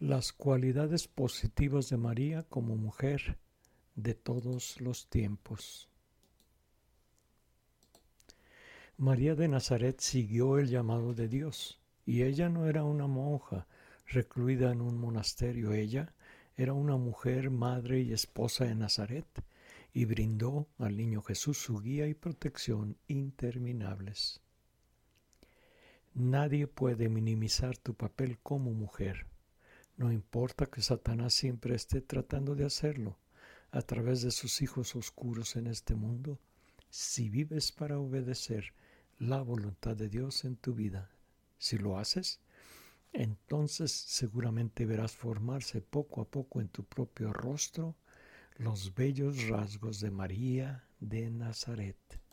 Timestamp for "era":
12.66-12.82, 16.56-16.72